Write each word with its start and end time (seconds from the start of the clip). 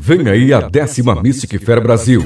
Vem 0.00 0.28
aí 0.28 0.52
a 0.52 0.60
décima 0.60 1.20
Mystic 1.20 1.58
Fair 1.58 1.82
Brasil. 1.82 2.22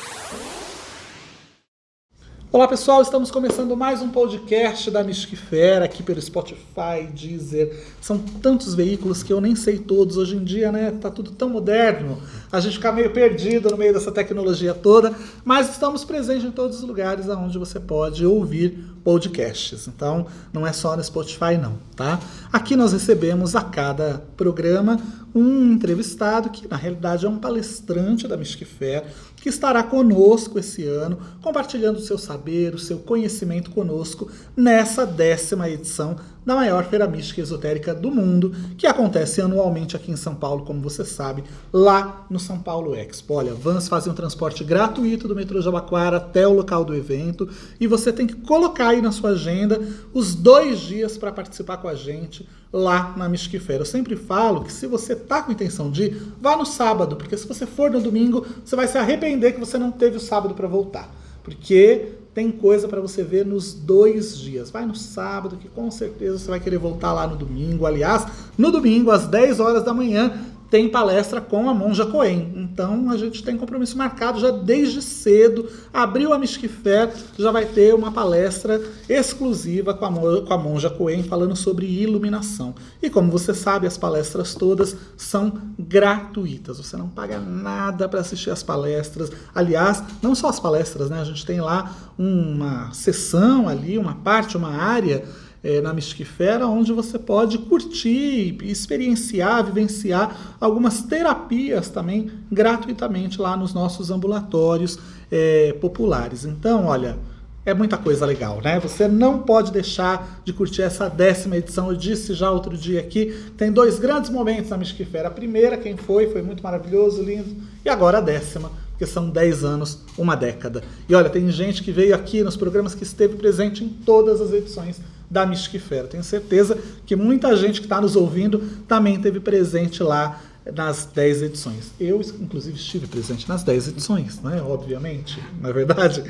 Olá 2.53 2.69
pessoal, 2.69 3.03
estamos 3.03 3.29
começando 3.29 3.77
mais 3.77 4.01
um 4.01 4.09
podcast 4.09 4.89
da 4.89 5.05
Fair 5.05 5.83
aqui 5.83 6.01
pelo 6.01 6.23
Spotify, 6.23 7.05
Deezer. 7.13 7.85
São 8.01 8.19
tantos 8.19 8.73
veículos 8.73 9.23
que 9.23 9.33
eu 9.33 9.41
nem 9.41 9.57
sei 9.57 9.79
todos 9.79 10.17
hoje 10.17 10.37
em 10.37 10.45
dia, 10.45 10.71
né? 10.71 10.93
Tá 10.93 11.11
tudo 11.11 11.33
tão 11.33 11.51
moderno. 11.51 12.23
A 12.51 12.61
gente 12.61 12.77
fica 12.77 12.93
meio 12.93 13.13
perdido 13.13 13.69
no 13.69 13.77
meio 13.77 13.93
dessa 13.93 14.13
tecnologia 14.13 14.73
toda, 14.73 15.13
mas 15.45 15.71
estamos 15.71 16.05
presentes 16.05 16.45
em 16.45 16.53
todos 16.53 16.79
os 16.79 16.85
lugares 16.85 17.29
onde 17.29 17.59
você 17.59 17.81
pode 17.81 18.25
ouvir 18.25 18.79
podcasts. 19.03 19.89
Então, 19.89 20.27
não 20.53 20.67
é 20.67 20.73
só 20.73 20.97
no 20.97 21.03
Spotify 21.03 21.59
não, 21.61 21.79
tá? 21.97 22.19
Aqui 22.53 22.77
nós 22.77 22.93
recebemos 22.93 23.57
a 23.57 23.63
cada 23.63 24.23
programa 24.37 24.99
um 25.35 25.73
entrevistado 25.73 26.49
que 26.49 26.67
na 26.67 26.77
realidade 26.77 27.27
é 27.27 27.29
um 27.29 27.39
palestrante 27.39 28.27
da 28.27 28.39
Fair 28.39 29.05
que 29.47 29.51
estará 29.51 29.81
conosco 29.85 30.59
esse 30.59 30.85
ano, 30.85 31.19
compartilhando 31.41 32.01
o 32.01 32.03
seu 32.03 32.19
saber, 32.19 32.75
o 32.75 32.81
seu 32.81 32.99
conhecimento 32.99 33.71
conosco 33.71 34.29
nessa 34.57 35.07
décima 35.07 35.71
edição 35.71 36.17
da 36.45 36.57
maior 36.57 36.85
feira 36.85 37.07
mística 37.07 37.41
esotérica 37.41 37.95
do 37.95 38.11
mundo, 38.11 38.53
que 38.77 38.89
acontece 38.89 39.41
anualmente 39.41 39.95
aqui 39.95 40.11
em 40.11 40.17
São 40.17 40.35
Paulo, 40.35 40.65
como 40.65 40.81
você 40.81 41.05
sabe, 41.05 41.45
lá 41.73 42.27
no 42.29 42.41
São 42.41 42.59
Paulo 42.59 42.97
Expo. 42.97 43.35
Olha, 43.35 43.55
vans 43.55 43.87
fazem 43.87 44.13
um 44.13 44.17
transporte 44.17 44.65
gratuito 44.65 45.29
do 45.29 45.37
metrô 45.37 45.61
Jabaquara 45.61 46.17
até 46.17 46.45
o 46.45 46.53
local 46.53 46.85
do 46.85 46.97
evento 46.97 47.49
e 47.79 47.87
você 47.87 48.13
tem 48.13 48.27
que 48.27 48.35
colocar 48.35 48.89
aí 48.89 49.01
na 49.01 49.13
sua 49.13 49.31
agenda 49.31 49.81
os 50.13 50.35
dois 50.35 50.81
dias 50.81 51.17
para 51.17 51.31
participar 51.31 51.77
com 51.77 51.87
a 51.87 51.95
gente 51.95 52.49
lá 52.77 53.15
na 53.17 53.29
Mystic 53.29 53.61
Fair. 53.61 53.81
Eu 53.81 53.87
sempre 53.87 54.15
falo 54.15 54.63
que 54.63 54.73
se 54.73 54.87
você 54.87 55.17
tá 55.17 55.43
com 55.43 55.53
intenção 55.53 55.91
de 55.91 56.05
ir, 56.05 56.23
vá 56.41 56.57
no 56.57 56.67
sábado, 56.67 57.17
porque 57.17 57.37
se 57.37 57.47
você 57.47 57.67
for 57.67 57.91
no 57.91 58.01
domingo, 58.01 58.47
você 58.65 58.77
vai 58.77 58.87
se 58.87 58.99
arrepender 58.99 59.53
que 59.53 59.61
você 59.61 59.79
não 59.79 59.91
teve 59.91 60.17
o 60.17 60.21
sábado 60.21 60.55
para 60.55 60.69
voltar. 60.69 61.11
Porque 61.43 62.13
tem 62.35 62.51
coisa 62.51 62.87
para 62.87 63.01
você 63.01 63.23
ver 63.23 63.47
nos 63.47 63.73
dois 63.73 64.37
dias. 64.37 64.69
Vai 64.71 64.85
no 64.85 64.95
sábado, 64.95 65.57
que 65.57 65.69
com 65.69 65.91
certeza 65.91 66.39
você 66.39 66.51
vai 66.51 66.61
querer 66.61 66.77
voltar 66.77 67.13
lá 67.13 67.27
no 67.27 67.37
domingo. 67.37 67.87
Aliás, 67.87 68.27
no 68.59 68.71
domingo, 68.71 69.11
às 69.11 69.27
10 69.27 69.59
horas 69.59 69.85
da 69.85 69.95
manhã, 69.95 70.39
tem 70.71 70.89
palestra 70.89 71.41
com 71.41 71.69
a 71.69 71.75
Monja 71.75 72.07
Coen. 72.07 72.53
Então 72.57 73.11
a 73.11 73.17
gente 73.17 73.43
tem 73.43 73.57
compromisso 73.57 73.97
marcado 73.97 74.41
já 74.41 74.51
desde 74.51 75.01
cedo. 75.01 75.69
Abriu 75.93 76.33
a 76.33 76.47
Fair, 76.47 77.13
já 77.39 77.51
vai 77.51 77.65
ter 77.67 77.95
uma 77.95 78.13
palestra 78.13 78.81
exclusiva 79.09 79.95
com 79.95 80.05
a, 80.05 80.43
com 80.43 80.53
a 80.53 80.59
Monja 80.59 80.91
Coen 80.91 81.23
falando 81.23 81.57
sobre 81.57 81.87
iluminação. 81.87 82.75
E 83.03 83.11
como 83.11 83.31
você 83.31 83.55
sabe, 83.55 83.87
as 83.87 83.99
palestras 83.99 84.55
todas 84.55 84.97
são 85.17 85.53
gratuitas. 85.79 86.79
Você 86.79 86.97
não 86.97 87.09
paga 87.09 87.39
nada 87.39 88.09
para 88.09 88.21
assistir 88.21 88.51
as 88.51 88.63
palestras. 88.63 89.31
Aliás, 89.55 90.03
não 90.23 90.35
só 90.35 90.49
as 90.49 90.61
palestras, 90.61 91.11
né? 91.11 91.21
A 91.21 91.25
gente 91.25 91.45
tem 91.45 91.61
lá 91.61 91.95
uma 92.19 92.93
sessão 92.93 93.69
ali, 93.69 93.99
uma 93.99 94.15
parte, 94.15 94.57
uma 94.57 94.71
área 94.71 95.25
é, 95.67 95.81
na 95.81 95.93
Mysticfera, 95.93 96.65
onde 96.69 96.93
você 96.93 97.19
pode 97.19 97.59
curtir, 97.59 98.57
experienciar, 98.63 99.65
vivenciar 99.65 100.57
algumas 100.61 101.03
terapias 101.03 101.89
também 101.89 102.31
gratuitamente 102.53 103.41
lá 103.41 103.57
nos 103.57 103.75
nossos 103.75 104.09
ambulatórios 104.13 104.97
é, 105.29 105.73
populares. 105.81 106.45
Então, 106.45 106.87
olha, 106.87 107.19
é 107.65 107.75
muita 107.75 107.99
coisa 107.99 108.25
legal, 108.25 108.61
né? 108.63 108.79
Você 108.79 109.09
não 109.09 109.41
pode 109.41 109.73
deixar 109.73 110.41
de 110.45 110.53
curtir 110.53 110.83
essa 110.83 111.09
décima 111.09 111.57
edição. 111.57 111.91
Eu 111.91 111.97
disse 111.97 112.33
já 112.33 112.49
outro 112.49 112.77
dia 112.77 113.01
aqui, 113.01 113.37
tem 113.57 113.73
dois 113.73 113.99
grandes 113.99 114.31
momentos 114.31 114.71
na 114.71 114.77
Mysticfera. 114.77 115.27
A 115.27 115.33
primeira, 115.33 115.77
quem 115.77 115.97
foi, 115.97 116.29
foi 116.29 116.43
muito 116.43 116.63
maravilhoso, 116.63 117.25
lindo, 117.25 117.57
e 117.85 117.89
agora 117.89 118.19
a 118.19 118.21
décima 118.21 118.71
porque 118.97 119.05
são 119.05 119.29
10 119.29 119.63
anos, 119.63 119.99
uma 120.17 120.35
década. 120.35 120.83
E 121.07 121.15
olha, 121.15 121.29
tem 121.29 121.51
gente 121.51 121.83
que 121.83 121.93
veio 121.93 122.15
aqui 122.15 122.43
nos 122.43 122.57
programas 122.57 122.95
que 122.95 123.03
esteve 123.03 123.37
presente 123.37 123.85
em 123.85 123.91
todas 123.91 124.41
as 124.41 124.55
edições 124.55 125.03
da 125.31 125.47
Fair. 125.55 126.07
Tenho 126.07 126.25
certeza 126.25 126.79
que 127.05 127.17
muita 127.17 127.55
gente 127.57 127.81
que 127.81 127.87
está 127.87 128.01
nos 128.01 128.17
ouvindo 128.17 128.61
também 128.87 129.21
teve 129.21 129.41
presente 129.41 130.03
lá 130.03 130.41
nas 130.75 131.09
10 131.15 131.43
edições. 131.43 131.93
Eu, 131.99 132.21
inclusive, 132.41 132.77
estive 132.77 133.07
presente 133.07 133.49
nas 133.49 133.63
10 133.63 133.89
edições, 133.89 134.41
né? 134.41 134.61
Obviamente, 134.63 135.41
não 135.61 135.71
é 135.71 135.73
verdade? 135.73 136.25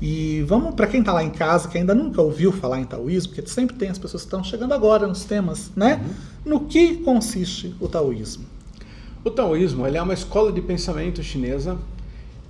E 0.00 0.42
vamos 0.46 0.74
para 0.74 0.86
quem 0.86 1.00
está 1.00 1.12
lá 1.12 1.22
em 1.22 1.30
casa, 1.30 1.68
que 1.68 1.76
ainda 1.76 1.94
nunca 1.94 2.22
ouviu 2.22 2.52
falar 2.52 2.80
em 2.80 2.84
taoísmo, 2.84 3.34
porque 3.34 3.50
sempre 3.50 3.76
tem 3.76 3.90
as 3.90 3.98
pessoas 3.98 4.22
que 4.22 4.28
estão 4.28 4.42
chegando 4.42 4.72
agora 4.72 5.06
nos 5.06 5.26
temas, 5.26 5.70
né? 5.76 6.00
Uhum. 6.46 6.52
No 6.52 6.60
que 6.60 6.96
consiste 6.96 7.74
o 7.78 7.86
taoísmo? 7.86 8.46
O 9.28 9.30
taoísmo 9.30 9.86
é 9.86 10.00
uma 10.00 10.14
escola 10.14 10.50
de 10.50 10.62
pensamento 10.62 11.22
chinesa 11.22 11.76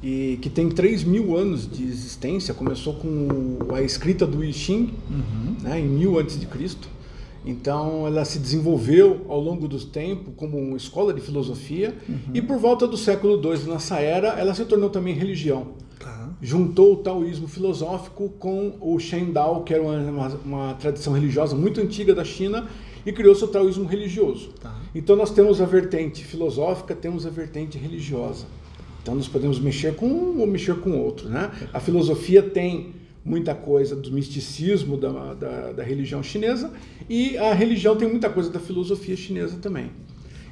e 0.01 0.39
que 0.41 0.49
tem 0.49 0.69
3 0.69 1.03
mil 1.03 1.37
anos 1.37 1.69
de 1.69 1.83
existência. 1.83 2.55
Começou 2.55 2.95
com 2.95 3.75
a 3.75 3.83
escrita 3.83 4.25
do 4.25 4.45
I 4.45 4.53
Ching, 4.53 4.95
uhum. 5.11 5.57
né, 5.61 5.81
em 5.81 5.89
1000 5.89 6.21
antes 6.21 6.39
de 6.39 6.47
Cristo. 6.47 6.89
Então 7.45 8.07
ela 8.07 8.25
se 8.25 8.39
desenvolveu 8.39 9.27
ao 9.29 9.41
longo 9.41 9.67
do 9.67 9.77
tempo 9.87 10.31
como 10.37 10.57
uma 10.57 10.77
escola 10.77 11.13
de 11.13 11.21
filosofia 11.21 11.97
uhum. 12.09 12.17
e 12.33 12.41
por 12.41 12.59
volta 12.59 12.87
do 12.87 12.97
século 12.97 13.43
II, 13.43 13.73
nessa 13.73 13.99
era, 13.99 14.29
ela 14.39 14.55
se 14.55 14.65
tornou 14.65 14.89
também 14.89 15.15
religião. 15.15 15.73
Tá. 15.99 16.18
Juntou 16.40 16.94
o 16.94 16.96
taoísmo 16.96 17.49
filosófico 17.49 18.29
com 18.38 18.76
o 18.81 18.99
Shen 18.99 19.32
Dao, 19.32 19.64
que 19.64 19.75
era 19.75 19.82
uma, 19.82 19.96
uma, 19.96 20.29
uma 20.44 20.75
tradição 20.75 21.12
religiosa 21.12 21.56
muito 21.56 21.81
antiga 21.81 22.14
da 22.14 22.25
China, 22.25 22.69
e 23.05 23.12
criou-se 23.12 23.43
o 23.43 23.49
taoísmo 23.49 23.87
religioso. 23.87 24.50
Tá. 24.61 24.75
Então 24.94 25.17
nós 25.17 25.31
temos 25.31 25.61
a 25.61 25.67
vertente 25.67 26.25
filosófica, 26.25 26.94
temos 26.94 27.26
a 27.26 27.31
vertente 27.31 27.79
religiosa. 27.79 28.46
Então 29.02 29.14
nós 29.14 29.26
podemos 29.26 29.58
mexer 29.58 29.94
com 29.94 30.06
um 30.06 30.40
ou 30.40 30.46
mexer 30.46 30.76
com 30.81 30.99
outro. 30.99 31.29
Né? 31.29 31.50
A 31.73 31.81
filosofia 31.81 32.43
tem 32.43 32.94
muita 33.25 33.55
coisa 33.55 33.96
do 33.96 34.12
misticismo 34.12 34.96
da, 34.96 35.35
da, 35.35 35.73
da, 35.73 35.82
religião 35.82 36.23
chinesa 36.23 36.73
e 37.08 37.37
a 37.37 37.52
religião 37.52 37.96
tem 37.96 38.08
muita 38.08 38.31
coisa 38.31 38.50
da 38.50 38.61
filosofia 38.61 39.17
chinesa 39.17 39.58
também. 39.58 39.90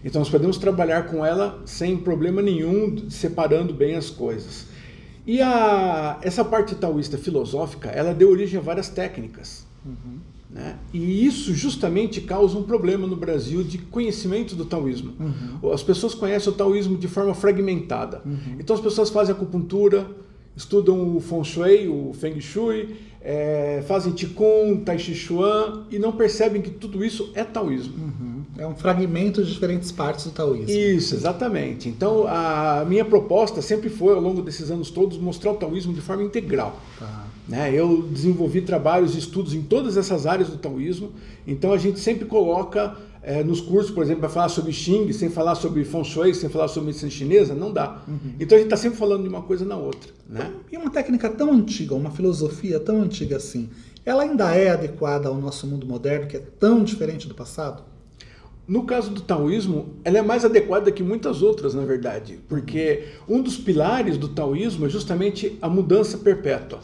Então 0.04 0.20
nós 0.20 0.28
podemos 0.28 0.58
trabalhar 0.58 1.06
com 1.06 1.24
ela 1.24 1.62
sem 1.64 1.96
problema 1.96 2.42
nenhum, 2.42 3.10
separando 3.10 3.72
bem 3.72 3.94
as 3.94 4.10
coisas. 4.10 4.66
E 5.26 5.42
a, 5.42 6.18
essa 6.22 6.44
parte 6.44 6.74
taoísta 6.74 7.18
filosófica, 7.18 7.88
ela 7.88 8.14
deu 8.14 8.30
origem 8.30 8.60
a 8.60 8.62
várias 8.62 8.88
técnicas. 8.88 9.66
Uhum. 9.84 10.18
Né? 10.48 10.78
E 10.92 11.26
isso 11.26 11.52
justamente 11.52 12.20
causa 12.20 12.56
um 12.56 12.62
problema 12.62 13.06
no 13.06 13.16
Brasil 13.16 13.64
de 13.64 13.78
conhecimento 13.78 14.54
do 14.54 14.64
taoísmo. 14.64 15.14
Uhum. 15.18 15.72
As 15.72 15.82
pessoas 15.82 16.14
conhecem 16.14 16.52
o 16.52 16.54
taoísmo 16.54 16.96
de 16.96 17.08
forma 17.08 17.34
fragmentada. 17.34 18.22
Uhum. 18.24 18.56
Então 18.58 18.76
as 18.76 18.80
pessoas 18.80 19.10
fazem 19.10 19.34
acupuntura, 19.34 20.08
estudam 20.56 21.16
o 21.16 21.20
Feng 21.20 21.44
Shui, 21.44 21.88
o 21.88 22.12
Feng 22.14 22.40
Shui, 22.40 22.96
é, 23.20 23.82
fazem 23.86 24.12
Qigong, 24.12 24.82
Tai 24.84 24.96
Chi 24.98 25.12
Chuan 25.12 25.84
e 25.90 25.98
não 25.98 26.12
percebem 26.12 26.62
que 26.62 26.70
tudo 26.70 27.04
isso 27.04 27.32
é 27.34 27.42
taoísmo. 27.42 27.94
Uhum. 27.96 28.42
É 28.56 28.66
um 28.66 28.74
fragmento 28.74 29.42
de 29.42 29.52
diferentes 29.52 29.90
partes 29.92 30.26
do 30.26 30.30
taoísmo. 30.30 30.70
Isso, 30.70 31.14
exatamente. 31.14 31.88
Então 31.88 32.24
a 32.26 32.84
minha 32.88 33.04
proposta 33.04 33.60
sempre 33.60 33.90
foi, 33.90 34.14
ao 34.14 34.20
longo 34.20 34.40
desses 34.42 34.70
anos 34.70 34.90
todos, 34.90 35.18
mostrar 35.18 35.50
o 35.50 35.56
taoísmo 35.56 35.92
de 35.92 36.00
forma 36.00 36.22
integral. 36.22 36.80
Tá. 36.98 37.26
Né? 37.48 37.72
Eu 37.74 38.02
desenvolvi 38.02 38.62
trabalhos 38.62 39.14
e 39.14 39.18
estudos 39.18 39.54
em 39.54 39.62
todas 39.62 39.96
essas 39.96 40.24
áreas 40.24 40.48
do 40.48 40.56
taoísmo, 40.56 41.10
então 41.46 41.72
a 41.72 41.78
gente 41.78 41.98
sempre 42.00 42.24
coloca 42.24 42.96
é, 43.26 43.42
nos 43.42 43.60
cursos, 43.60 43.90
por 43.90 44.04
exemplo, 44.04 44.20
para 44.20 44.28
falar 44.28 44.48
sobre 44.48 44.72
Xing, 44.72 45.12
sem 45.12 45.28
falar 45.28 45.56
sobre 45.56 45.84
Feng 45.84 46.04
Shui, 46.04 46.32
sem 46.32 46.48
falar 46.48 46.68
sobre 46.68 46.86
medicina 46.86 47.10
chinesa, 47.10 47.54
não 47.56 47.72
dá. 47.72 48.00
Uhum. 48.06 48.34
Então 48.38 48.54
a 48.56 48.60
gente 48.60 48.68
está 48.68 48.76
sempre 48.76 48.96
falando 48.96 49.24
de 49.24 49.28
uma 49.28 49.42
coisa 49.42 49.64
na 49.64 49.76
outra. 49.76 50.12
Né? 50.28 50.52
E 50.70 50.76
uma 50.76 50.90
técnica 50.90 51.28
tão 51.28 51.52
antiga, 51.52 51.96
uma 51.96 52.12
filosofia 52.12 52.78
tão 52.78 53.02
antiga 53.02 53.36
assim, 53.36 53.68
ela 54.04 54.22
ainda 54.22 54.54
é 54.54 54.70
adequada 54.70 55.28
ao 55.28 55.34
nosso 55.34 55.66
mundo 55.66 55.84
moderno, 55.84 56.28
que 56.28 56.36
é 56.36 56.42
tão 56.60 56.84
diferente 56.84 57.26
do 57.26 57.34
passado? 57.34 57.82
No 58.68 58.84
caso 58.84 59.10
do 59.10 59.20
taoísmo, 59.20 59.96
ela 60.04 60.18
é 60.18 60.22
mais 60.22 60.44
adequada 60.44 60.92
que 60.92 61.02
muitas 61.02 61.42
outras, 61.42 61.74
na 61.74 61.84
verdade, 61.84 62.38
porque 62.48 63.08
um 63.28 63.42
dos 63.42 63.56
pilares 63.56 64.16
do 64.16 64.28
taoísmo 64.28 64.86
é 64.86 64.88
justamente 64.88 65.58
a 65.60 65.68
mudança 65.68 66.16
perpétua. 66.16 66.78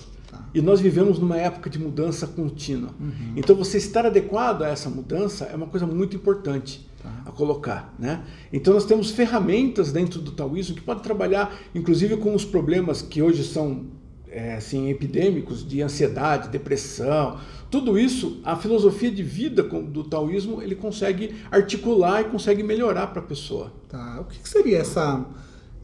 E 0.54 0.60
nós 0.60 0.80
vivemos 0.80 1.18
numa 1.18 1.36
época 1.36 1.70
de 1.70 1.78
mudança 1.78 2.26
contínua. 2.26 2.90
Uhum. 3.00 3.32
Então, 3.36 3.56
você 3.56 3.78
estar 3.78 4.04
adequado 4.04 4.62
a 4.62 4.68
essa 4.68 4.90
mudança 4.90 5.46
é 5.46 5.56
uma 5.56 5.66
coisa 5.66 5.86
muito 5.86 6.16
importante 6.16 6.86
tá. 7.02 7.22
a 7.26 7.30
colocar. 7.30 7.94
Né? 7.98 8.22
Então, 8.52 8.74
nós 8.74 8.84
temos 8.84 9.10
ferramentas 9.10 9.92
dentro 9.92 10.20
do 10.20 10.32
taoísmo 10.32 10.76
que 10.76 10.82
podem 10.82 11.02
trabalhar, 11.02 11.54
inclusive, 11.74 12.16
com 12.16 12.34
os 12.34 12.44
problemas 12.44 13.00
que 13.00 13.22
hoje 13.22 13.44
são 13.44 13.86
é, 14.32 14.54
assim, 14.54 14.88
epidêmicos 14.88 15.66
de 15.66 15.82
ansiedade, 15.82 16.48
depressão. 16.48 17.38
Tudo 17.70 17.98
isso, 17.98 18.40
a 18.44 18.56
filosofia 18.56 19.10
de 19.10 19.22
vida 19.22 19.62
do 19.62 20.04
taoísmo, 20.04 20.62
ele 20.62 20.74
consegue 20.74 21.34
articular 21.50 22.22
e 22.22 22.24
consegue 22.24 22.62
melhorar 22.62 23.08
para 23.08 23.20
a 23.20 23.24
pessoa. 23.24 23.72
Tá. 23.88 24.20
O 24.20 24.24
que 24.24 24.48
seria 24.48 24.78
essa 24.78 25.24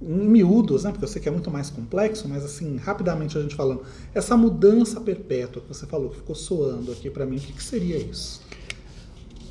em 0.01 0.29
miúdos, 0.29 0.85
né, 0.85 0.91
porque 0.91 1.05
eu 1.05 1.09
sei 1.09 1.21
que 1.21 1.29
é 1.29 1.33
muito 1.33 1.51
mais 1.51 1.71
complexo, 1.71 2.29
mas 2.29 2.45
assim, 2.45 2.77
rapidamente 2.77 3.37
a 3.37 3.43
gente 3.43 3.55
falando, 3.55 3.83
essa 4.15 4.37
mudança 4.37 5.01
perpétua 5.01 5.63
que 5.63 5.69
você 5.69 5.87
falou, 5.87 6.11
que 6.11 6.17
ficou 6.17 6.35
soando 6.35 6.93
aqui 6.93 7.11
para 7.11 7.27
mim, 7.27 7.37
o 7.37 7.41
que, 7.41 7.53
que, 7.53 7.63
seria 7.63 7.97
isso? 7.97 8.41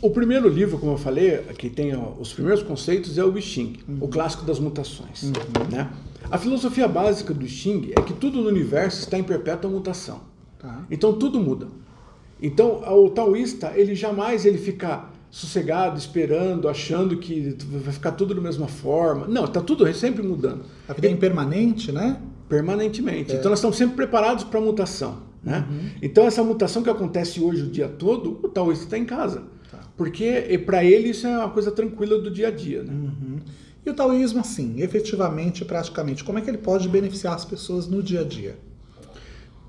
O 0.02 0.10
primeiro 0.10 0.48
livro, 0.48 0.78
como 0.78 0.94
eu 0.94 0.98
falei, 0.98 1.40
que 1.58 1.70
tem 1.70 1.92
os 2.20 2.32
primeiros 2.32 2.64
conceitos, 2.64 3.18
é 3.18 3.24
o 3.24 3.42
Xing, 3.42 3.78
uhum. 3.88 3.98
o 4.02 4.08
clássico 4.08 4.46
das 4.46 4.60
mutações. 4.60 5.24
Uhum. 5.24 5.32
Né? 5.72 5.92
A 6.30 6.38
filosofia 6.38 6.88
básica 6.88 7.34
do 7.34 7.48
Xing 7.48 7.92
é 7.98 8.02
que 8.02 8.14
tudo 8.14 8.42
no 8.42 8.48
universo 8.48 9.00
está 9.00 9.18
em 9.18 9.24
perpétua 9.24 9.70
mutação. 9.70 10.22
Tá. 10.60 10.86
Então 10.90 11.14
tudo 11.14 11.40
muda. 11.40 11.68
Então 12.42 12.84
o 12.96 13.10
taoísta, 13.10 13.74
ele 13.76 13.96
jamais 13.96 14.46
ele 14.46 14.58
fica 14.58 15.10
sossegado, 15.30 15.98
esperando, 15.98 16.68
achando 16.68 17.18
que 17.18 17.56
vai 17.66 17.94
ficar 17.94 18.12
tudo 18.14 18.34
da 18.34 18.42
mesma 18.42 18.68
forma. 18.68 19.28
Não, 19.28 19.46
está 19.46 19.62
tudo 19.62 19.92
sempre 19.94 20.24
mudando. 20.24 20.64
A 20.88 20.94
vida 20.94 21.08
é 21.08 21.12
impermanente, 21.12 21.92
né? 21.92 22.20
Permanentemente. 22.48 23.34
É. 23.34 23.36
Então 23.36 23.50
nós 23.50 23.60
estamos 23.60 23.78
sempre 23.78 23.96
preparados 23.96 24.44
para 24.44 24.60
a 24.60 24.62
mutação. 24.62 25.24
Né? 25.44 25.66
Uhum. 25.70 25.90
Então 26.02 26.26
essa 26.26 26.44
mutação 26.44 26.82
que 26.82 26.90
acontece 26.90 27.40
hoje 27.40 27.64
o 27.64 27.68
dia 27.68 27.88
todo, 27.88 28.40
o 28.44 28.48
taoísta 28.48 28.86
está 28.86 28.98
em 28.98 29.06
casa. 29.06 29.44
Tá. 29.70 29.80
Porque 29.96 30.62
para 30.66 30.84
ele 30.84 31.10
isso 31.10 31.28
é 31.28 31.38
uma 31.38 31.50
coisa 31.50 31.72
tranquila 31.72 32.20
do 32.20 32.32
dia 32.32 32.48
a 32.48 32.52
dia. 32.52 32.84
Né? 32.84 32.94
Uhum. 32.94 33.40
E 33.86 33.90
o 33.90 33.94
taoísmo, 33.94 34.42
assim, 34.42 34.82
efetivamente, 34.82 35.64
praticamente, 35.64 36.22
como 36.22 36.38
é 36.38 36.42
que 36.42 36.50
ele 36.50 36.58
pode 36.58 36.90
beneficiar 36.90 37.34
as 37.34 37.46
pessoas 37.46 37.88
no 37.88 38.04
dia 38.04 38.20
a 38.20 38.24
dia? 38.26 38.58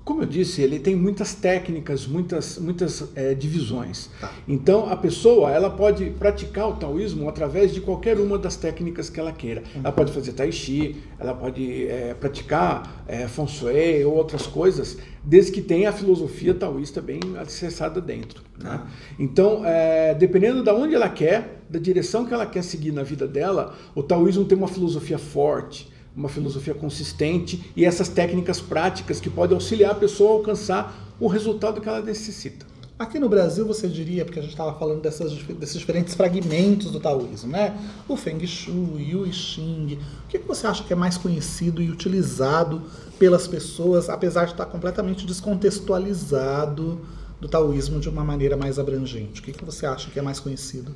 Como 0.09 0.23
eu 0.23 0.25
disse, 0.25 0.63
ele 0.63 0.79
tem 0.79 0.95
muitas 0.95 1.35
técnicas, 1.35 2.07
muitas, 2.07 2.57
muitas 2.57 3.11
é, 3.15 3.35
divisões. 3.35 4.09
Tá. 4.19 4.33
Então, 4.47 4.91
a 4.91 4.97
pessoa 4.97 5.51
ela 5.51 5.69
pode 5.69 6.09
praticar 6.09 6.67
o 6.67 6.77
taoísmo 6.77 7.29
através 7.29 7.71
de 7.71 7.79
qualquer 7.79 8.17
uma 8.17 8.35
das 8.35 8.55
técnicas 8.55 9.07
que 9.07 9.19
ela 9.19 9.31
queira. 9.31 9.61
Uhum. 9.75 9.81
Ela 9.83 9.91
pode 9.91 10.11
fazer 10.11 10.31
tai 10.31 10.51
chi, 10.51 10.95
ela 11.19 11.35
pode 11.35 11.87
é, 11.87 12.15
praticar 12.15 13.03
é, 13.07 13.27
feng 13.27 13.45
shui 13.47 14.03
ou 14.03 14.15
outras 14.15 14.47
coisas, 14.47 14.97
desde 15.23 15.51
que 15.51 15.61
tenha 15.61 15.89
a 15.89 15.93
filosofia 15.93 16.55
taoísta 16.55 16.99
bem 16.99 17.19
acessada 17.37 18.01
dentro. 18.01 18.41
Né? 18.57 18.71
Uhum. 18.71 19.25
Então, 19.25 19.61
é, 19.63 20.15
dependendo 20.15 20.63
de 20.63 20.71
onde 20.71 20.95
ela 20.95 21.09
quer, 21.09 21.61
da 21.69 21.77
direção 21.77 22.25
que 22.25 22.33
ela 22.33 22.47
quer 22.47 22.63
seguir 22.63 22.91
na 22.91 23.03
vida 23.03 23.27
dela, 23.27 23.75
o 23.93 24.01
taoísmo 24.01 24.43
tem 24.45 24.57
uma 24.57 24.67
filosofia 24.67 25.19
forte 25.19 25.98
uma 26.15 26.29
filosofia 26.29 26.73
consistente 26.73 27.71
e 27.75 27.85
essas 27.85 28.09
técnicas 28.09 28.59
práticas 28.59 29.19
que 29.19 29.29
podem 29.29 29.55
auxiliar 29.55 29.91
a 29.91 29.95
pessoa 29.95 30.31
a 30.31 30.33
alcançar 30.33 31.15
o 31.19 31.27
resultado 31.27 31.81
que 31.81 31.89
ela 31.89 32.01
necessita. 32.01 32.65
Aqui 32.99 33.17
no 33.17 33.29
Brasil, 33.29 33.65
você 33.65 33.87
diria, 33.87 34.25
porque 34.25 34.39
a 34.39 34.41
gente 34.41 34.51
estava 34.51 34.77
falando 34.77 35.01
dessas, 35.01 35.31
desses 35.31 35.79
diferentes 35.79 36.13
fragmentos 36.15 36.91
do 36.91 36.99
taoísmo, 36.99 37.49
né? 37.49 37.73
O 38.09 38.17
Feng 38.17 38.45
Shui, 38.45 39.15
o 39.15 39.25
I 39.25 39.31
Ching. 39.31 39.97
O 40.25 40.27
que, 40.27 40.37
você 40.39 40.67
acha 40.67 40.83
que 40.83 40.91
é 40.91 40.95
mais 40.97 41.17
conhecido 41.17 41.81
e 41.81 41.89
utilizado 41.89 42.81
pelas 43.17 43.47
pessoas, 43.47 44.09
apesar 44.09 44.43
de 44.43 44.51
estar 44.51 44.65
completamente 44.65 45.25
descontextualizado 45.25 46.99
do 47.39 47.47
taoísmo 47.47 48.01
de 48.01 48.09
uma 48.09 48.25
maneira 48.25 48.57
mais 48.57 48.77
abrangente? 48.77 49.39
O 49.39 49.43
que 49.45 49.63
você 49.63 49.85
acha 49.85 50.11
que 50.11 50.19
é 50.19 50.21
mais 50.21 50.41
conhecido? 50.41 50.93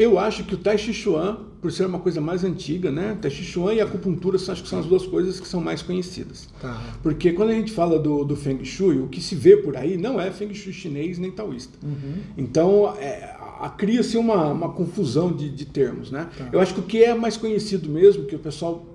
Eu 0.00 0.18
acho 0.18 0.44
que 0.44 0.54
o 0.54 0.56
Tai 0.56 0.78
Chi 0.78 0.94
Chuan, 0.94 1.36
por 1.60 1.70
ser 1.70 1.84
uma 1.84 1.98
coisa 1.98 2.22
mais 2.22 2.42
antiga, 2.42 2.90
né? 2.90 3.18
Tai 3.20 3.30
Chi 3.30 3.44
Chuan 3.44 3.74
e 3.74 3.82
a 3.82 3.84
acupuntura 3.84 4.38
acho 4.38 4.62
que 4.62 4.68
são 4.68 4.78
as 4.78 4.86
duas 4.86 5.04
coisas 5.04 5.38
que 5.38 5.46
são 5.46 5.60
mais 5.60 5.82
conhecidas. 5.82 6.48
Tá. 6.58 6.82
Porque 7.02 7.34
quando 7.34 7.50
a 7.50 7.52
gente 7.52 7.70
fala 7.70 7.98
do, 7.98 8.24
do 8.24 8.34
Feng 8.34 8.64
Shui, 8.64 8.98
o 8.98 9.08
que 9.08 9.20
se 9.20 9.34
vê 9.34 9.58
por 9.58 9.76
aí 9.76 9.98
não 9.98 10.18
é 10.18 10.30
Feng 10.30 10.54
Shui 10.54 10.72
chinês 10.72 11.18
nem 11.18 11.30
taoísta. 11.30 11.76
Uhum. 11.82 12.14
Então, 12.38 12.94
é, 12.98 13.36
cria-se 13.76 14.16
uma, 14.16 14.46
uma 14.46 14.70
confusão 14.70 15.30
de, 15.30 15.50
de 15.50 15.66
termos, 15.66 16.10
né? 16.10 16.30
Tá. 16.38 16.48
Eu 16.50 16.60
acho 16.60 16.72
que 16.72 16.80
o 16.80 16.84
que 16.84 17.04
é 17.04 17.14
mais 17.14 17.36
conhecido 17.36 17.90
mesmo, 17.90 18.24
que 18.24 18.34
o 18.34 18.38
pessoal 18.38 18.86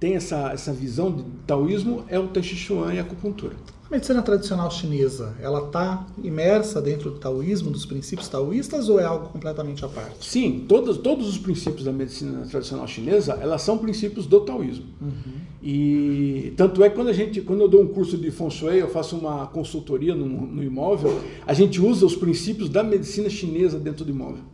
tem 0.00 0.14
essa, 0.14 0.50
essa 0.50 0.72
visão 0.72 1.12
de 1.12 1.24
taoísmo 1.46 2.06
é 2.08 2.18
o 2.18 2.28
Tai 2.28 2.42
Chi 2.42 2.56
Chuan 2.56 2.94
e 2.94 2.98
a 2.98 3.02
acupuntura. 3.02 3.54
A 3.86 3.94
medicina 3.94 4.22
tradicional 4.22 4.70
chinesa, 4.70 5.36
ela 5.40 5.66
está 5.66 6.06
imersa 6.22 6.80
dentro 6.80 7.10
do 7.10 7.18
taoísmo, 7.18 7.70
dos 7.70 7.84
princípios 7.84 8.28
taoístas, 8.28 8.88
ou 8.88 8.98
é 8.98 9.04
algo 9.04 9.28
completamente 9.28 9.84
à 9.84 9.88
parte? 9.88 10.24
Sim, 10.24 10.64
todos, 10.66 10.96
todos 10.96 11.28
os 11.28 11.36
princípios 11.36 11.84
da 11.84 11.92
medicina 11.92 12.46
tradicional 12.46 12.88
chinesa, 12.88 13.38
elas 13.42 13.60
são 13.60 13.76
princípios 13.76 14.24
do 14.24 14.40
taoísmo. 14.40 14.86
Uhum. 15.02 15.34
E 15.62 16.54
tanto 16.56 16.82
é 16.82 16.88
que 16.88 16.96
quando 16.96 17.08
a 17.08 17.12
gente, 17.12 17.42
quando 17.42 17.60
eu 17.60 17.68
dou 17.68 17.82
um 17.82 17.88
curso 17.88 18.16
de 18.16 18.30
feng 18.30 18.50
shui, 18.50 18.80
eu 18.80 18.88
faço 18.88 19.16
uma 19.16 19.46
consultoria 19.48 20.14
no, 20.14 20.26
no 20.26 20.62
imóvel, 20.62 21.20
a 21.46 21.52
gente 21.52 21.78
usa 21.80 22.06
os 22.06 22.16
princípios 22.16 22.70
da 22.70 22.82
medicina 22.82 23.28
chinesa 23.28 23.78
dentro 23.78 24.02
do 24.02 24.10
imóvel. 24.10 24.53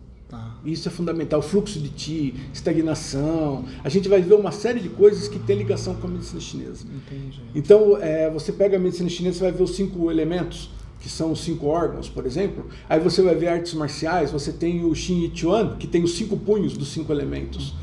Isso 0.64 0.88
é 0.88 0.90
fundamental. 0.90 1.40
Fluxo 1.40 1.79
de 1.81 1.88
ti, 1.88 2.35
estagnação. 2.52 3.64
A 3.83 3.88
gente 3.88 4.09
vai 4.09 4.21
ver 4.21 4.35
uma 4.35 4.52
série 4.52 4.81
de 4.81 4.88
coisas 4.88 5.29
que 5.29 5.38
tem 5.38 5.57
ligação 5.57 5.95
com 5.95 6.07
a 6.07 6.11
medicina 6.11 6.40
chinesa. 6.40 6.85
Entendi. 6.85 7.40
Então, 7.55 7.97
é, 8.00 8.29
você 8.31 8.52
pega 8.52 8.76
a 8.76 8.81
medicina 8.81 9.09
chinesa, 9.09 9.38
você 9.38 9.45
vai 9.45 9.52
ver 9.52 9.62
os 9.62 9.75
cinco 9.75 10.11
elementos, 10.11 10.71
que 11.00 11.09
são 11.09 11.33
os 11.33 11.40
cinco 11.40 11.67
órgãos, 11.67 12.09
por 12.09 12.26
exemplo. 12.26 12.67
Aí 12.88 13.00
você 13.00 13.23
vai 13.23 13.35
ver 13.35 13.49
artes 13.49 13.73
marciais, 13.75 14.31
você 14.31 14.52
tem 14.52 14.85
o 14.85 14.95
Xin 14.95 15.23
Yi 15.23 15.33
Chuan, 15.35 15.76
que 15.79 15.87
tem 15.87 16.02
os 16.02 16.14
cinco 16.14 16.37
punhos 16.37 16.76
dos 16.76 16.88
cinco 16.88 17.12
elementos. 17.12 17.71
Uhum. 17.71 17.76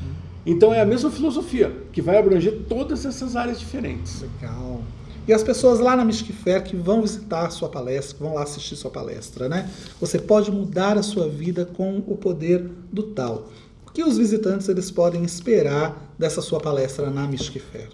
Então, 0.46 0.74
é 0.74 0.80
a 0.80 0.86
mesma 0.86 1.10
filosofia, 1.10 1.76
que 1.92 2.02
vai 2.02 2.18
abranger 2.18 2.62
todas 2.70 3.06
essas 3.06 3.36
áreas 3.36 3.60
diferentes. 3.60 4.22
Legal. 4.22 4.82
E 5.28 5.34
as 5.34 5.44
pessoas 5.44 5.80
lá 5.80 5.94
na 5.94 6.06
Mystic 6.06 6.34
Fair 6.34 6.64
que 6.64 6.76
vão 6.76 7.02
visitar 7.02 7.46
a 7.46 7.50
sua 7.50 7.68
palestra, 7.68 8.16
que 8.16 8.24
vão 8.24 8.36
lá 8.36 8.44
assistir 8.44 8.78
sua 8.78 8.90
palestra, 8.90 9.50
né? 9.50 9.70
Você 10.00 10.18
pode 10.18 10.50
mudar 10.50 10.98
a 10.98 11.04
sua 11.04 11.28
vida 11.28 11.66
com 11.66 11.98
o 12.08 12.16
poder 12.16 12.66
do 12.92 13.04
tal. 13.04 13.50
O 13.86 13.92
que 13.92 14.04
os 14.04 14.18
visitantes 14.18 14.70
eles 14.70 14.90
podem 14.90 15.26
esperar 15.26 16.14
dessa 16.18 16.42
sua 16.42 16.62
palestra 16.62 17.10
na 17.10 17.28
Mystic 17.28 17.62
Fair? 17.62 17.90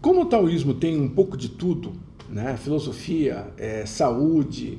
Como 0.00 0.22
o 0.22 0.26
taoísmo 0.26 0.72
tem 0.74 1.00
um 1.00 1.08
pouco 1.08 1.36
de 1.36 1.48
tudo, 1.48 1.94
né? 2.30 2.56
Filosofia, 2.56 3.48
é, 3.56 3.84
saúde, 3.84 4.78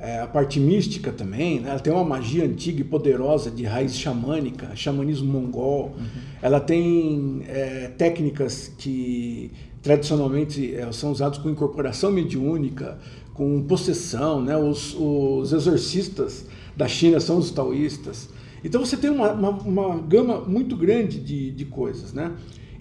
é, 0.00 0.20
a 0.20 0.26
parte 0.26 0.60
mística 0.60 1.10
também, 1.10 1.60
né? 1.60 1.70
ela 1.70 1.80
tem 1.80 1.92
uma 1.92 2.04
magia 2.04 2.44
antiga 2.44 2.80
e 2.80 2.84
poderosa 2.84 3.50
de 3.50 3.64
raiz 3.64 3.96
xamânica, 3.96 4.74
xamanismo 4.76 5.32
mongol. 5.32 5.96
Uhum. 5.98 6.06
Ela 6.40 6.60
tem 6.60 7.42
é, 7.48 7.88
técnicas 7.98 8.72
que 8.78 9.50
tradicionalmente 9.82 10.74
é, 10.74 10.90
são 10.92 11.10
usados 11.10 11.38
com 11.38 11.50
incorporação 11.50 12.12
mediúnica, 12.12 12.98
com 13.34 13.60
possessão, 13.64 14.40
né? 14.40 14.56
os, 14.56 14.94
os 14.98 15.52
exorcistas 15.52 16.46
da 16.76 16.86
China 16.86 17.18
são 17.18 17.38
os 17.38 17.50
taoístas. 17.50 18.28
Então 18.62 18.84
você 18.84 18.96
tem 18.96 19.10
uma, 19.10 19.32
uma, 19.32 19.50
uma 19.50 19.98
gama 19.98 20.40
muito 20.40 20.76
grande 20.76 21.18
de, 21.18 21.50
de 21.50 21.64
coisas. 21.64 22.12
Né? 22.12 22.32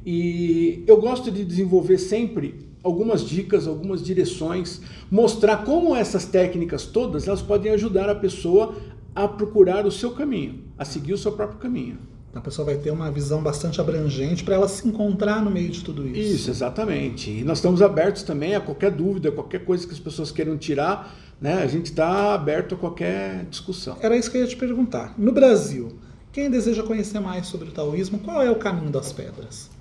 E 0.06 0.84
eu 0.86 1.02
gosto 1.02 1.32
de 1.32 1.44
desenvolver 1.44 1.98
sempre 1.98 2.67
algumas 2.88 3.22
dicas, 3.22 3.68
algumas 3.68 4.02
direções, 4.02 4.82
mostrar 5.12 5.64
como 5.64 5.96
essas 5.96 6.26
técnicas 6.26 6.86
todas 6.86 7.28
elas 7.28 7.42
podem 7.42 7.72
ajudar 7.74 8.10
a 8.10 8.16
pessoa 8.16 8.76
a 9.14 9.28
procurar 9.28 9.86
o 9.86 9.92
seu 9.92 10.12
caminho, 10.12 10.64
a 10.78 10.86
seguir 10.86 11.14
o 11.14 11.18
seu 11.18 11.34
próprio 11.34 11.60
caminho. 11.60 11.98
A 12.34 12.40
pessoa 12.40 12.66
vai 12.68 12.76
ter 12.76 12.92
uma 12.92 13.12
visão 13.12 13.42
bastante 13.42 13.82
abrangente 13.82 14.44
para 14.44 14.56
ela 14.56 14.68
se 14.68 14.88
encontrar 14.88 15.44
no 15.44 15.50
meio 15.50 15.70
de 15.70 15.84
tudo 15.84 16.08
isso. 16.08 16.36
Isso, 16.36 16.50
exatamente. 16.52 17.32
E 17.32 17.44
nós 17.44 17.58
estamos 17.58 17.82
abertos 17.82 18.22
também 18.22 18.54
a 18.56 18.62
qualquer 18.62 18.92
dúvida, 18.92 19.32
qualquer 19.32 19.66
coisa 19.66 19.88
que 19.88 19.94
as 19.94 20.00
pessoas 20.00 20.32
queiram 20.32 20.56
tirar, 20.56 21.16
né? 21.42 21.56
A 21.64 21.68
gente 21.68 21.88
está 21.88 22.36
aberto 22.36 22.76
a 22.76 22.78
qualquer 22.78 23.46
discussão. 23.46 23.98
Era 24.02 24.16
isso 24.16 24.30
que 24.30 24.38
eu 24.38 24.42
ia 24.42 24.48
te 24.48 24.56
perguntar. 24.56 25.16
No 25.18 25.32
Brasil, 25.32 25.98
quem 26.32 26.50
deseja 26.50 26.84
conhecer 26.84 27.20
mais 27.20 27.48
sobre 27.48 27.70
o 27.70 27.72
taoísmo, 27.72 28.20
qual 28.20 28.42
é 28.44 28.52
o 28.52 28.56
caminho 28.56 28.92
das 28.92 29.12
pedras? 29.12 29.72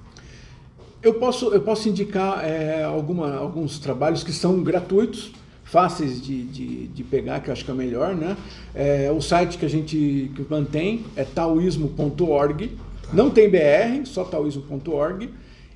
Eu 1.07 1.15
posso, 1.15 1.51
eu 1.55 1.61
posso 1.61 1.89
indicar 1.89 2.45
é, 2.45 2.83
alguma, 2.83 3.37
alguns 3.37 3.79
trabalhos 3.79 4.25
que 4.25 4.33
são 4.33 4.61
gratuitos 4.61 5.31
fáceis 5.63 6.21
de, 6.21 6.43
de, 6.43 6.89
de, 6.89 7.05
pegar, 7.05 7.39
que 7.39 7.49
eu 7.49 7.53
acho 7.53 7.65
que 7.65 7.71
é 7.71 7.75
melhor, 7.75 8.13
né? 8.13 8.37
É, 8.75 9.09
o 9.17 9.21
site 9.21 9.57
que 9.57 9.65
a 9.65 9.69
gente 9.69 10.33
que 10.35 10.45
mantém 10.51 11.05
é 11.15 11.23
taoísmo.org. 11.23 12.73
Não 13.13 13.31
tem 13.31 13.49
BR, 13.49 14.05
só 14.05 14.25
taoísmo.org. 14.25 15.31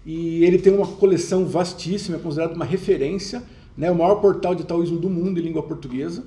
E 0.04 0.44
ele 0.44 0.58
tem 0.58 0.74
uma 0.74 0.88
coleção 0.88 1.46
vastíssima, 1.46 2.16
é 2.16 2.20
considerado 2.20 2.56
uma 2.56 2.64
referência, 2.64 3.40
né? 3.78 3.88
o 3.88 3.94
maior 3.94 4.16
portal 4.16 4.52
de 4.52 4.64
taoísmo 4.64 4.98
do 4.98 5.08
mundo 5.08 5.38
em 5.38 5.44
língua 5.44 5.62
portuguesa. 5.62 6.24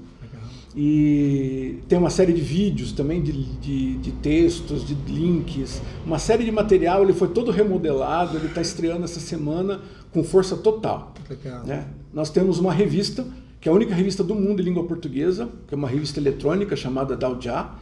E 0.76 1.80
tem 1.88 2.00
uma 2.00 2.10
série 2.10 2.34
de 2.34 2.42
vídeos 2.42 2.92
também, 2.92 3.22
de, 3.22 3.32
de, 3.32 3.98
de, 3.98 4.12
textos, 4.14 4.86
de 4.86 4.96
links, 5.08 5.82
uma 6.06 6.18
série 6.18 6.44
de 6.44 6.52
material. 6.52 7.04
Ele 7.04 7.14
foi 7.14 7.28
todo 7.28 7.52
remodelado, 7.52 8.38
ele 8.38 8.48
está 8.48 8.62
estreando 8.62 9.04
essa 9.04 9.20
semana 9.20 9.82
com 10.12 10.24
força 10.24 10.58
total. 10.58 11.14
Legal. 11.30 11.64
Né? 11.64 11.88
Nós 12.12 12.30
temos 12.30 12.58
uma 12.58 12.74
revista 12.74 13.26
que 13.64 13.70
é 13.70 13.72
a 13.72 13.76
única 13.76 13.96
revista 13.96 14.22
do 14.22 14.36
mundo 14.36 14.62
em 14.62 14.66
língua 14.66 14.84
portuguesa, 14.84 15.48
que 15.66 15.74
é 15.74 15.78
uma 15.78 15.88
revista 15.88 16.20
eletrônica 16.20 16.76
chamada 16.76 17.16
Daojá. 17.16 17.74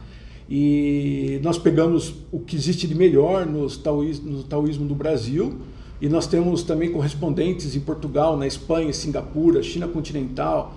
E 0.48 1.40
nós 1.42 1.58
pegamos 1.58 2.14
o 2.30 2.38
que 2.38 2.54
existe 2.54 2.86
de 2.86 2.94
melhor 2.94 3.44
nos 3.46 3.76
taoísmo, 3.76 4.30
no 4.30 4.42
taoísmo 4.44 4.86
do 4.86 4.94
Brasil, 4.94 5.58
e 6.00 6.08
nós 6.08 6.28
temos 6.28 6.62
também 6.62 6.92
correspondentes 6.92 7.74
em 7.74 7.80
Portugal, 7.80 8.36
na 8.36 8.46
Espanha, 8.46 8.92
Singapura, 8.92 9.60
China 9.60 9.88
continental. 9.88 10.72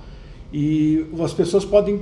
E 0.54 1.06
as 1.24 1.34
pessoas 1.34 1.66
podem 1.66 2.02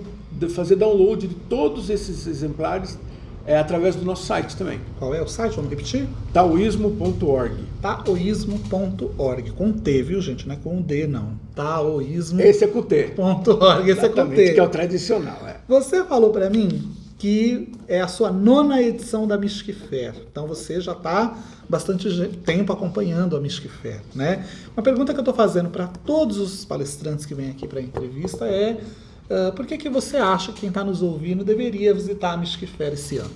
fazer 0.49 0.75
download 0.75 1.27
de 1.27 1.35
todos 1.35 1.89
esses 1.89 2.27
exemplares 2.27 2.97
é 3.45 3.57
através 3.57 3.95
do 3.95 4.05
nosso 4.05 4.25
site 4.25 4.55
também. 4.55 4.79
Qual 4.97 5.13
é 5.13 5.21
o 5.21 5.27
site? 5.27 5.55
Vamos 5.55 5.69
repetir? 5.69 6.07
taoísmo.org. 6.31 7.55
Taoísmo.org. 7.81 9.51
Com 9.51 9.73
T, 9.73 10.01
viu, 10.01 10.21
gente? 10.21 10.47
Não 10.47 10.55
é 10.55 10.57
com 10.57 10.81
D, 10.81 11.07
não. 11.07 11.33
Taoísmo. 11.53 12.39
Esse 12.41 12.63
é 12.63 12.67
com 12.67 12.81
T. 12.81 13.13
.org. 13.17 13.89
Esse 13.89 14.05
é 14.05 14.09
com 14.09 14.29
T. 14.29 14.53
que 14.53 14.59
é 14.59 14.63
o 14.63 14.69
tradicional. 14.69 15.37
É. 15.45 15.57
Você 15.67 16.03
falou 16.05 16.29
para 16.29 16.49
mim 16.49 16.92
que 17.23 17.69
é 17.87 18.01
a 18.01 18.07
sua 18.09 18.33
nona 18.33 18.81
edição 18.81 19.25
da 19.25 19.39
Fair. 19.39 20.13
Então 20.29 20.45
você 20.45 20.81
já 20.81 20.91
está 20.91 21.37
bastante 21.69 22.09
tempo 22.45 22.73
acompanhando 22.73 23.37
a 23.37 23.39
Fair, 23.49 24.01
né? 24.13 24.45
Uma 24.75 24.83
pergunta 24.83 25.13
que 25.13 25.19
eu 25.19 25.21
estou 25.21 25.33
fazendo 25.33 25.69
para 25.69 25.87
todos 25.87 26.37
os 26.37 26.65
palestrantes 26.65 27.25
que 27.25 27.33
vêm 27.33 27.49
aqui 27.49 27.65
para 27.65 27.79
a 27.79 27.81
entrevista 27.81 28.45
é 28.45 28.77
Uh, 29.23 29.53
por 29.53 29.65
que, 29.65 29.77
que 29.77 29.89
você 29.89 30.17
acha 30.17 30.51
que 30.51 30.59
quem 30.59 30.69
está 30.69 30.83
nos 30.83 31.01
ouvindo 31.01 31.45
deveria 31.45 31.93
visitar 31.93 32.33
a 32.33 32.45
Fair 32.45 32.91
esse 32.91 33.17
ano? 33.17 33.31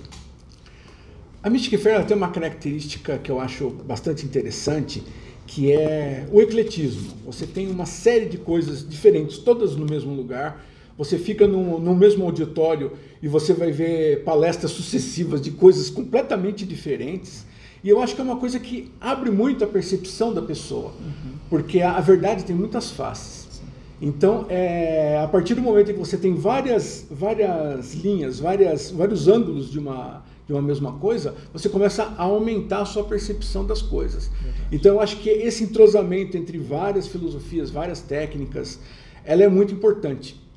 A 1.42 1.48
Fair 1.50 2.04
tem 2.04 2.14
uma 2.14 2.30
característica 2.30 3.16
que 3.16 3.30
eu 3.30 3.40
acho 3.40 3.70
bastante 3.70 4.26
interessante, 4.26 5.02
que 5.46 5.72
é 5.72 6.28
o 6.30 6.42
ecletismo. 6.42 7.16
Você 7.24 7.46
tem 7.46 7.68
uma 7.68 7.86
série 7.86 8.26
de 8.26 8.36
coisas 8.36 8.86
diferentes, 8.86 9.38
todas 9.38 9.74
no 9.76 9.86
mesmo 9.86 10.14
lugar. 10.14 10.62
Você 10.98 11.16
fica 11.16 11.46
no, 11.46 11.78
no 11.78 11.94
mesmo 11.94 12.24
auditório 12.24 12.92
e 13.22 13.28
você 13.28 13.54
vai 13.54 13.70
ver 13.70 14.24
palestras 14.24 14.72
sucessivas 14.72 15.40
de 15.40 15.52
coisas 15.52 15.88
completamente 15.88 16.66
diferentes. 16.66 17.46
E 17.84 17.88
eu 17.88 18.02
acho 18.02 18.16
que 18.16 18.20
é 18.20 18.24
uma 18.24 18.36
coisa 18.36 18.58
que 18.58 18.90
abre 19.00 19.30
muito 19.30 19.62
a 19.62 19.66
percepção 19.68 20.34
da 20.34 20.42
pessoa, 20.42 20.92
uhum. 20.98 21.34
porque 21.48 21.80
a, 21.80 21.92
a 21.92 22.00
verdade 22.00 22.44
tem 22.44 22.54
muitas 22.54 22.90
faces. 22.90 23.62
Então, 24.02 24.46
é, 24.48 25.20
a 25.22 25.28
partir 25.28 25.54
do 25.54 25.62
momento 25.62 25.92
em 25.92 25.94
que 25.94 26.00
você 26.00 26.16
tem 26.16 26.34
várias, 26.34 27.06
várias 27.08 27.94
linhas, 27.94 28.40
várias, 28.40 28.90
vários 28.90 29.28
ângulos 29.28 29.70
de 29.70 29.78
uma, 29.78 30.24
de 30.46 30.52
uma 30.52 30.62
mesma 30.62 30.92
coisa, 30.94 31.36
você 31.52 31.68
começa 31.68 32.14
a 32.16 32.24
aumentar 32.24 32.80
a 32.80 32.84
sua 32.84 33.04
percepção 33.04 33.64
das 33.64 33.82
coisas. 33.82 34.30
Então, 34.72 34.94
eu 34.94 35.00
acho 35.00 35.16
que 35.18 35.30
esse 35.30 35.62
entrosamento 35.62 36.36
entre 36.36 36.58
várias 36.58 37.06
filosofias, 37.06 37.70
várias 37.70 38.00
técnicas, 38.00 38.80
ela 39.24 39.44
é 39.44 39.48
muito 39.48 39.72
importante. 39.72 40.47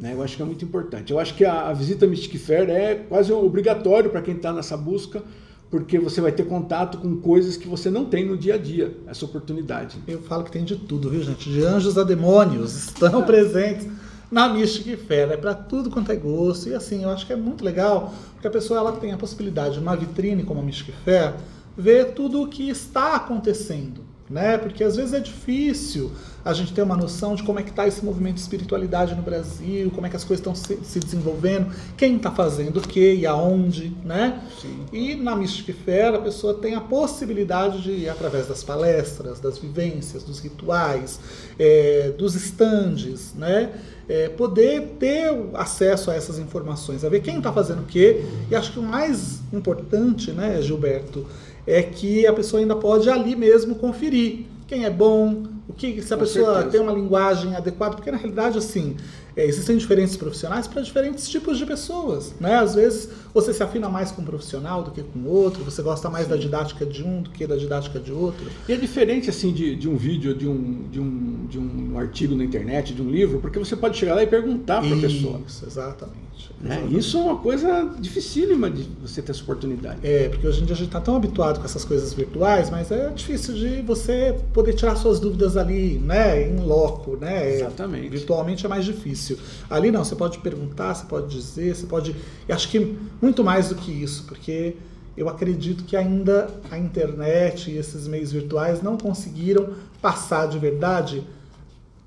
Né? 0.00 0.12
Eu 0.12 0.22
acho 0.22 0.36
que 0.36 0.42
é 0.42 0.44
muito 0.44 0.64
importante. 0.64 1.12
Eu 1.12 1.18
acho 1.18 1.34
que 1.34 1.44
a, 1.44 1.68
a 1.68 1.72
visita 1.72 2.06
Mystic 2.06 2.38
Fair 2.38 2.68
é 2.70 2.94
quase 2.94 3.32
obrigatório 3.32 4.10
para 4.10 4.22
quem 4.22 4.34
está 4.34 4.52
nessa 4.52 4.76
busca, 4.76 5.22
porque 5.70 5.98
você 5.98 6.20
vai 6.20 6.32
ter 6.32 6.44
contato 6.44 6.98
com 6.98 7.16
coisas 7.16 7.56
que 7.56 7.66
você 7.66 7.90
não 7.90 8.04
tem 8.04 8.24
no 8.24 8.36
dia 8.36 8.54
a 8.54 8.58
dia, 8.58 8.96
essa 9.06 9.24
oportunidade. 9.24 9.98
Eu 10.06 10.22
falo 10.22 10.44
que 10.44 10.50
tem 10.50 10.64
de 10.64 10.76
tudo, 10.76 11.10
viu, 11.10 11.22
gente? 11.22 11.50
De 11.50 11.62
anjos 11.64 11.98
a 11.98 12.04
demônios 12.04 12.74
estão 12.74 13.22
presentes 13.24 13.86
na 14.30 14.48
Mystic 14.48 14.96
Fair, 14.96 15.30
é 15.30 15.36
para 15.36 15.54
tudo 15.54 15.90
quanto 15.90 16.10
é 16.12 16.16
gosto. 16.16 16.68
E 16.68 16.74
assim, 16.74 17.02
eu 17.02 17.10
acho 17.10 17.26
que 17.26 17.32
é 17.32 17.36
muito 17.36 17.64
legal, 17.64 18.14
porque 18.32 18.46
a 18.46 18.50
pessoa 18.50 18.78
ela 18.78 18.92
tem 18.92 19.12
a 19.12 19.16
possibilidade, 19.16 19.78
numa 19.78 19.96
vitrine 19.96 20.44
como 20.44 20.60
a 20.60 20.62
Mystic 20.62 20.94
Fair, 21.04 21.34
ver 21.76 22.12
tudo 22.12 22.42
o 22.42 22.48
que 22.48 22.68
está 22.68 23.16
acontecendo, 23.16 24.05
né? 24.28 24.58
Porque 24.58 24.82
às 24.82 24.96
vezes 24.96 25.12
é 25.12 25.20
difícil 25.20 26.10
a 26.46 26.52
gente 26.52 26.72
ter 26.72 26.82
uma 26.82 26.96
noção 26.96 27.34
de 27.34 27.42
como 27.42 27.58
é 27.58 27.62
que 27.64 27.70
está 27.70 27.88
esse 27.88 28.04
movimento 28.04 28.34
de 28.34 28.40
espiritualidade 28.40 29.16
no 29.16 29.22
Brasil, 29.22 29.90
como 29.92 30.06
é 30.06 30.10
que 30.10 30.14
as 30.14 30.22
coisas 30.22 30.38
estão 30.38 30.54
se, 30.54 30.78
se 30.84 31.00
desenvolvendo, 31.00 31.74
quem 31.96 32.16
está 32.16 32.30
fazendo 32.30 32.78
o 32.78 32.80
que 32.80 33.14
e 33.14 33.26
aonde, 33.26 33.92
né? 34.04 34.42
Sim. 34.62 34.84
E 34.92 35.16
na 35.16 35.34
Mystic 35.34 35.74
Fair 35.84 36.14
a 36.14 36.20
pessoa 36.20 36.54
tem 36.54 36.76
a 36.76 36.80
possibilidade 36.80 37.82
de, 37.82 38.08
através 38.08 38.46
das 38.46 38.62
palestras, 38.62 39.40
das 39.40 39.58
vivências, 39.58 40.22
dos 40.22 40.38
rituais, 40.38 41.18
é, 41.58 42.12
dos 42.16 42.36
estandes, 42.36 43.34
né? 43.34 43.72
É, 44.08 44.28
poder 44.28 44.94
ter 45.00 45.32
acesso 45.54 46.12
a 46.12 46.14
essas 46.14 46.38
informações, 46.38 47.04
a 47.04 47.08
ver 47.08 47.22
quem 47.22 47.38
está 47.38 47.52
fazendo 47.52 47.82
o 47.82 47.86
quê. 47.86 48.24
E 48.48 48.54
acho 48.54 48.72
que 48.72 48.78
o 48.78 48.82
mais 48.82 49.40
importante, 49.52 50.30
né, 50.30 50.62
Gilberto, 50.62 51.26
é 51.66 51.82
que 51.82 52.26
a 52.26 52.32
pessoa 52.32 52.60
ainda 52.60 52.76
pode 52.76 53.10
ali 53.10 53.34
mesmo 53.34 53.74
conferir 53.74 54.46
quem 54.66 54.84
é 54.84 54.90
bom, 54.90 55.44
o 55.68 55.72
que 55.72 56.00
se 56.02 56.12
a 56.12 56.16
Com 56.16 56.22
pessoa 56.24 56.54
certeza. 56.54 56.70
tem 56.70 56.80
uma 56.80 56.92
linguagem 56.92 57.54
adequada, 57.54 57.96
porque 57.96 58.10
na 58.10 58.16
realidade 58.16 58.58
assim, 58.58 58.96
é, 59.36 59.44
existem 59.44 59.76
diferentes 59.76 60.16
profissionais 60.16 60.66
para 60.66 60.82
diferentes 60.82 61.28
tipos 61.28 61.58
de 61.58 61.66
pessoas. 61.66 62.34
Né? 62.40 62.54
Às 62.56 62.74
vezes 62.74 63.10
você 63.36 63.52
se 63.52 63.62
afina 63.62 63.88
mais 63.88 64.10
com 64.10 64.22
um 64.22 64.24
profissional 64.24 64.82
do 64.82 64.90
que 64.90 65.02
com 65.02 65.24
outro, 65.24 65.62
você 65.62 65.82
gosta 65.82 66.10
mais 66.10 66.26
da 66.26 66.36
didática 66.36 66.84
de 66.84 67.04
um 67.04 67.22
do 67.22 67.30
que 67.30 67.46
da 67.46 67.56
didática 67.56 68.00
de 68.00 68.12
outro. 68.12 68.46
E 68.68 68.72
é 68.72 68.76
diferente 68.76 69.30
assim 69.30 69.52
de, 69.52 69.76
de 69.76 69.88
um 69.88 69.96
vídeo, 69.96 70.34
de 70.34 70.48
um, 70.48 70.88
de, 70.90 71.00
um, 71.00 71.46
de 71.46 71.58
um 71.58 71.98
artigo 71.98 72.34
na 72.34 72.44
internet, 72.44 72.92
de 72.92 73.00
um 73.00 73.10
livro, 73.10 73.38
porque 73.38 73.58
você 73.58 73.76
pode 73.76 73.96
chegar 73.96 74.14
lá 74.14 74.22
e 74.22 74.26
perguntar 74.26 74.82
para 74.82 74.96
a 74.96 75.00
pessoa. 75.00 75.40
Isso, 75.46 75.64
exatamente. 75.64 76.26
Né? 76.60 76.86
Isso 76.90 77.16
é 77.16 77.20
uma 77.20 77.36
coisa 77.36 77.94
dificílima 77.98 78.70
de 78.70 78.82
você 79.00 79.22
ter 79.22 79.32
essa 79.32 79.42
oportunidade. 79.42 80.00
É, 80.02 80.28
porque 80.28 80.46
hoje 80.46 80.62
em 80.62 80.64
dia 80.64 80.74
a 80.74 80.78
gente 80.78 80.88
está 80.88 81.00
tão 81.00 81.16
habituado 81.16 81.58
com 81.58 81.64
essas 81.64 81.84
coisas 81.84 82.12
virtuais, 82.12 82.70
mas 82.70 82.90
é 82.90 83.10
difícil 83.10 83.54
de 83.54 83.82
você 83.82 84.38
poder 84.52 84.74
tirar 84.74 84.96
suas 84.96 85.20
dúvidas 85.20 85.56
ali, 85.56 85.98
né, 85.98 86.48
em 86.48 86.60
loco, 86.60 87.16
né? 87.16 87.54
Exatamente. 87.56 88.08
Virtualmente 88.08 88.64
é 88.66 88.68
mais 88.68 88.84
difícil 88.84 88.96
difícil. 88.96 89.38
Ali 89.68 89.90
não, 89.90 90.04
você 90.04 90.14
pode 90.14 90.38
perguntar, 90.38 90.94
você 90.94 91.06
pode 91.06 91.28
dizer, 91.28 91.74
você 91.74 91.86
pode. 91.86 92.16
E 92.48 92.52
acho 92.52 92.68
que 92.68 92.96
muito 93.26 93.42
mais 93.42 93.70
do 93.70 93.74
que 93.74 93.90
isso, 93.90 94.22
porque 94.22 94.76
eu 95.16 95.28
acredito 95.28 95.82
que 95.82 95.96
ainda 95.96 96.48
a 96.70 96.78
internet 96.78 97.72
e 97.72 97.76
esses 97.76 98.06
meios 98.06 98.30
virtuais 98.30 98.80
não 98.80 98.96
conseguiram 98.96 99.74
passar 100.00 100.46
de 100.46 100.60
verdade 100.60 101.24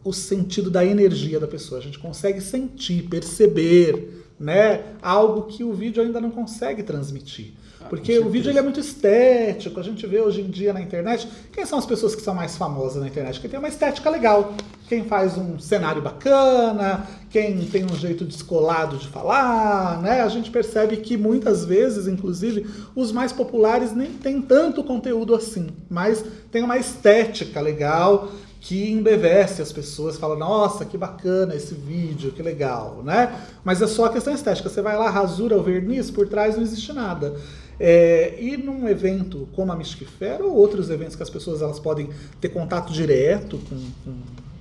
o 0.01 0.13
sentido 0.13 0.71
da 0.71 0.85
energia 0.85 1.37
da 1.37 1.45
pessoa. 1.45 1.81
A 1.81 1.83
gente 1.83 1.99
consegue 1.99 2.39
sentir, 2.39 3.09
perceber, 3.09 4.23
né, 4.39 4.93
algo 5.01 5.41
que 5.47 5.61
o 5.61 5.73
vídeo 5.73 6.01
ainda 6.01 6.21
não 6.21 6.31
consegue 6.31 6.83
transmitir. 6.83 7.51
Porque 7.87 8.19
o 8.19 8.29
vídeo 8.29 8.51
ele 8.51 8.59
é 8.59 8.61
muito 8.61 8.79
estético, 8.79 9.79
a 9.79 9.83
gente 9.83 10.05
vê 10.05 10.19
hoje 10.19 10.41
em 10.41 10.49
dia 10.49 10.73
na 10.73 10.81
internet. 10.81 11.27
Quem 11.51 11.65
são 11.65 11.79
as 11.79 11.85
pessoas 11.85 12.13
que 12.13 12.21
são 12.21 12.35
mais 12.35 12.57
famosas 12.57 13.01
na 13.01 13.07
internet? 13.07 13.39
Quem 13.39 13.49
tem 13.49 13.59
uma 13.59 13.69
estética 13.69 14.09
legal, 14.09 14.53
quem 14.87 15.05
faz 15.05 15.37
um 15.37 15.57
cenário 15.57 16.01
bacana, 16.01 17.07
quem 17.29 17.57
tem 17.65 17.85
um 17.85 17.95
jeito 17.95 18.25
descolado 18.25 18.97
de 18.97 19.07
falar, 19.07 20.01
né? 20.01 20.21
A 20.21 20.27
gente 20.27 20.51
percebe 20.51 20.97
que 20.97 21.15
muitas 21.15 21.63
vezes, 21.63 22.07
inclusive, 22.07 22.67
os 22.95 23.11
mais 23.11 23.31
populares 23.31 23.93
nem 23.93 24.11
tem 24.11 24.41
tanto 24.41 24.83
conteúdo 24.83 25.33
assim, 25.33 25.67
mas 25.89 26.23
tem 26.51 26.63
uma 26.63 26.77
estética 26.77 27.61
legal 27.61 28.29
que 28.61 28.91
embevece 28.91 29.61
as 29.61 29.71
pessoas, 29.71 30.17
fala, 30.17 30.35
nossa, 30.35 30.83
que 30.83 30.97
bacana 30.97 31.55
esse 31.55 31.73
vídeo, 31.73 32.31
que 32.31 32.43
legal, 32.43 33.01
né? 33.03 33.33
Mas 33.63 33.81
é 33.81 33.87
só 33.87 34.05
a 34.05 34.09
questão 34.09 34.33
estética. 34.33 34.67
Você 34.67 34.81
vai 34.81 34.97
lá, 34.97 35.09
rasura 35.09 35.55
o 35.55 35.63
verniz, 35.63 36.11
por 36.11 36.27
trás 36.27 36.57
não 36.57 36.63
existe 36.63 36.91
nada. 36.91 37.35
É, 37.79 38.35
e 38.37 38.57
num 38.57 38.87
evento 38.89 39.47
como 39.55 39.71
a 39.71 39.75
Mystic 39.75 40.07
Fair 40.07 40.41
ou 40.41 40.53
outros 40.53 40.89
eventos 40.89 41.15
que 41.15 41.23
as 41.23 41.29
pessoas 41.29 41.61
elas 41.61 41.79
podem 41.79 42.09
ter 42.41 42.49
contato 42.49 42.91
direto 42.91 43.57
com, 43.69 43.77
com, 44.03 44.17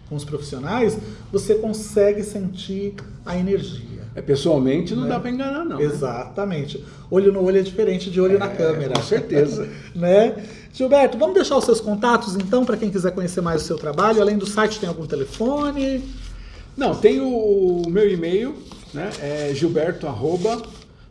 com 0.09 0.15
os 0.15 0.25
profissionais, 0.25 0.97
você 1.33 1.57
consegue 1.57 2.23
sentir 2.23 2.95
a 3.27 3.37
energia. 3.37 3.99
É, 4.15 4.23
pessoalmente 4.23 4.95
não 4.95 5.03
né? 5.05 5.11
dá 5.11 5.21
para 5.21 5.31
enganar, 5.31 5.65
não. 5.65 5.79
Né? 5.79 5.85
Exatamente. 5.85 6.79
Né? 6.79 6.85
Olho 7.11 7.33
no 7.33 7.43
olho 7.43 7.59
é 7.59 7.63
diferente 7.63 8.11
de 8.11 8.21
olho 8.21 8.37
é, 8.37 8.39
na 8.39 8.49
câmera. 8.49 8.95
Com 8.95 9.03
certeza. 9.03 9.69
né? 9.95 10.35
Gilberto, 10.73 11.19
vamos 11.19 11.35
deixar 11.35 11.57
os 11.57 11.65
seus 11.65 11.81
contatos 11.81 12.37
então 12.37 12.65
para 12.65 12.77
quem 12.77 12.91
quiser 12.91 13.13
conhecer 13.13 13.41
mais 13.41 13.63
o 13.63 13.65
seu 13.65 13.77
trabalho. 13.77 14.21
Além 14.21 14.39
do 14.39 14.47
site, 14.47 14.79
tem 14.79 14.89
algum 14.89 15.07
telefone? 15.07 16.05
Não, 16.77 16.95
tem 16.95 17.21
o 17.21 17.83
meu 17.89 18.09
e-mail, 18.09 18.55
né? 18.95 19.11
É 19.21 19.53
gilberto 19.55 20.07
arroba 20.07 20.63